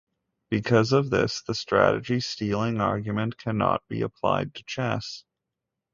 [0.49, 5.25] Because of this, the strategy-stealing argument cannot be applied to chess.